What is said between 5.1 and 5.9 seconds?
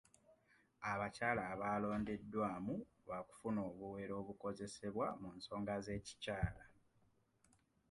mu nsonga